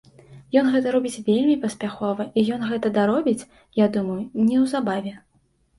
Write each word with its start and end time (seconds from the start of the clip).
Ён 0.61 0.71
гэта 0.75 0.93
робіць 0.95 1.21
вельмі 1.27 1.57
паспяхова, 1.65 2.27
і 2.39 2.47
ён 2.57 2.61
гэта 2.73 2.87
даробіць, 2.99 3.47
я 3.85 3.91
думаю, 3.99 4.21
неўзабаве. 4.49 5.17